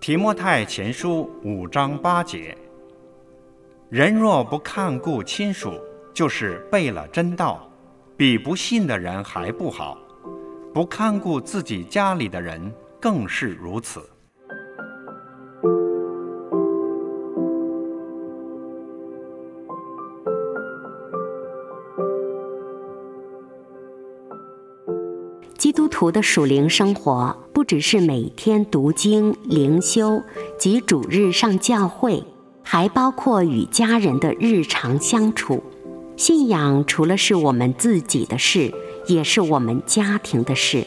[0.00, 2.58] 提摩太前书五章八节：
[3.88, 5.80] 人若不看顾亲属，
[6.12, 7.70] 就是背了真道，
[8.16, 9.96] 比不信的人还不好；
[10.74, 14.02] 不看顾自己家里的人，更是如此。
[25.72, 27.34] 基督徒的属灵生活。
[27.54, 30.22] 不只是每天读经、灵修
[30.58, 32.24] 及主日上教会，
[32.62, 35.62] 还包括与家人的日常相处。
[36.14, 38.74] 信仰除了是我们自己的事，
[39.06, 40.86] 也是我们家庭的事。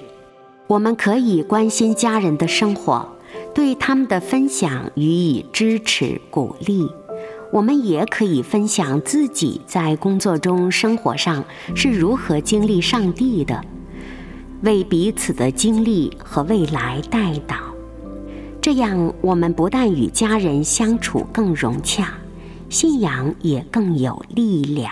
[0.67, 3.09] 我们可以关心家人的生活，
[3.55, 6.87] 对他们的分享予以支持鼓励。
[7.51, 11.43] 我们也可以分享自己在工作中、生活上
[11.73, 13.59] 是如何经历上帝的。
[14.65, 17.55] 为彼此的经历和未来带导，
[18.59, 22.15] 这样我们不但与家人相处更融洽，
[22.67, 24.91] 信仰也更有力量。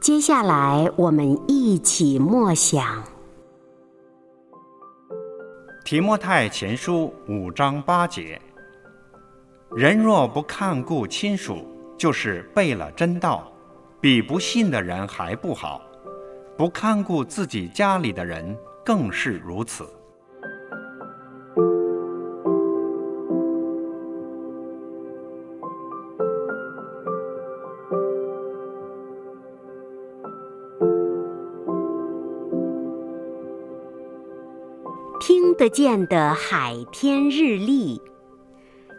[0.00, 2.82] 接下来，我们一起默想
[5.84, 8.40] 《提摩太前书》五章八节。
[9.78, 11.64] 人若不看顾亲属，
[11.96, 13.48] 就是背了真道，
[14.00, 15.80] 比不信的人还不好；
[16.56, 19.88] 不看顾自己家里的人，更是如此。
[35.20, 38.02] 听得见的海天日历。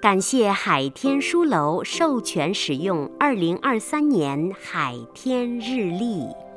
[0.02, 6.49] 感谢海天书楼授权使用二零二三年海天日历。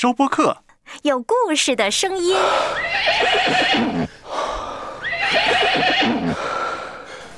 [0.00, 0.64] 周播客
[1.02, 2.34] 有故事的声音。